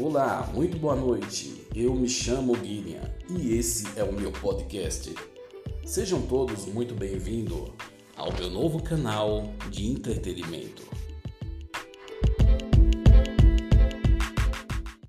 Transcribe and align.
Olá, 0.00 0.48
muito 0.54 0.78
boa 0.78 0.94
noite. 0.94 1.66
Eu 1.74 1.92
me 1.92 2.08
chamo 2.08 2.52
Guilherme 2.52 3.08
e 3.30 3.58
esse 3.58 3.98
é 3.98 4.04
o 4.04 4.12
meu 4.12 4.30
podcast. 4.30 5.12
Sejam 5.84 6.22
todos 6.22 6.66
muito 6.66 6.94
bem-vindos 6.94 7.72
ao 8.16 8.32
meu 8.32 8.48
novo 8.48 8.80
canal 8.80 9.52
de 9.68 9.90
entretenimento. 9.90 10.84